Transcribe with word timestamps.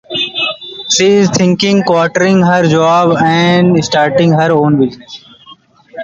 She 0.89 1.05
is 1.05 1.29
thinking 1.29 1.81
of 1.87 2.13
quitting 2.13 2.41
her 2.41 2.67
job 2.67 3.17
and 3.23 3.85
starting 3.85 4.31
her 4.31 4.51
own 4.51 4.79
business. 4.79 5.23